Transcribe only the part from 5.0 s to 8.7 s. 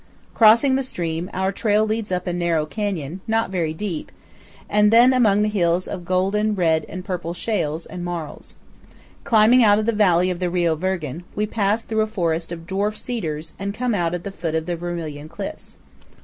among the hills of golden, red, and purple shales and marls.